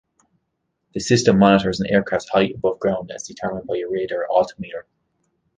[0.95, 4.87] The system monitors an aircraft's height above ground as determined by a radar altimeter.